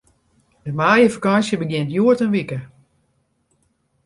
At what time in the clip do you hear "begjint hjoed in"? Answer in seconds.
1.61-2.33